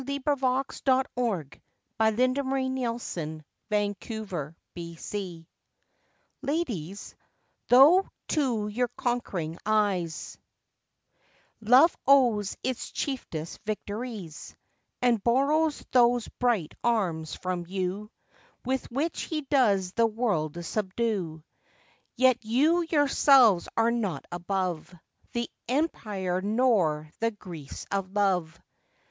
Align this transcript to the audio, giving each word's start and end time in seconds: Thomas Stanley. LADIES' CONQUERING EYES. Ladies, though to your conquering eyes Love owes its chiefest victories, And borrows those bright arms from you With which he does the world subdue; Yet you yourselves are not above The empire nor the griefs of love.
Thomas 0.01 0.65
Stanley. 0.77 1.61
LADIES' 1.99 3.05
CONQUERING 3.07 3.43
EYES. 3.71 5.45
Ladies, 6.41 7.15
though 7.67 8.09
to 8.29 8.67
your 8.67 8.87
conquering 8.97 9.59
eyes 9.63 10.39
Love 11.61 11.95
owes 12.07 12.57
its 12.63 12.89
chiefest 12.89 13.59
victories, 13.67 14.55
And 15.03 15.23
borrows 15.23 15.85
those 15.91 16.27
bright 16.29 16.73
arms 16.83 17.35
from 17.35 17.67
you 17.67 18.09
With 18.65 18.89
which 18.89 19.21
he 19.21 19.41
does 19.41 19.91
the 19.91 20.07
world 20.07 20.65
subdue; 20.65 21.43
Yet 22.15 22.43
you 22.43 22.81
yourselves 22.89 23.69
are 23.77 23.91
not 23.91 24.25
above 24.31 24.95
The 25.33 25.47
empire 25.67 26.41
nor 26.41 27.11
the 27.19 27.29
griefs 27.29 27.85
of 27.91 28.13
love. 28.13 28.59